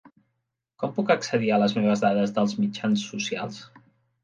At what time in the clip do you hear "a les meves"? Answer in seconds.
1.51-2.03